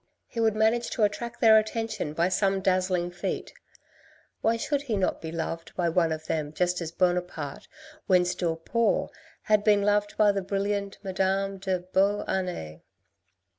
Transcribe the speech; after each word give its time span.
He 0.27 0.39
would 0.39 0.55
manage 0.55 0.89
to 0.89 1.03
attract 1.03 1.41
their 1.41 1.59
attention 1.59 2.13
by 2.13 2.29
some 2.29 2.59
dazzling 2.59 3.11
feat: 3.11 3.53
why 4.41 4.57
should 4.57 4.81
he 4.81 4.97
not 4.97 5.21
be 5.21 5.31
loved 5.31 5.75
by 5.75 5.89
one 5.89 6.11
of 6.11 6.25
them 6.25 6.53
just 6.53 6.81
as 6.81 6.91
Buonaparte, 6.91 7.67
when 8.07 8.25
still 8.25 8.55
poor, 8.55 9.11
had 9.43 9.63
been 9.63 9.83
loved 9.83 10.17
by 10.17 10.31
the 10.31 10.41
brilliant 10.41 10.97
Madame 11.03 11.59
de 11.59 11.81
Beauharnais. 11.93 12.81